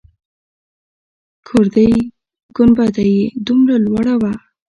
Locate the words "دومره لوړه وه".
3.45-4.33